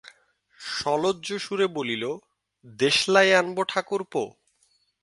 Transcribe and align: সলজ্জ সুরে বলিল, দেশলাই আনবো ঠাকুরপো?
সলজ্জ 0.59 1.27
সুরে 1.37 1.67
বলিল, 1.67 2.03
দেশলাই 2.79 3.29
আনবো 3.33 3.61
ঠাকুরপো? 3.63 4.23